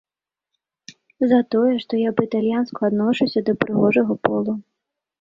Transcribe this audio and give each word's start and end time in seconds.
За 1.33 1.39
тое, 1.57 1.75
што 1.85 2.01
я 2.07 2.15
па-італьянску 2.21 2.79
адношуся 2.91 3.39
да 3.51 3.59
прыгожага 3.63 4.13
полу. 4.29 4.61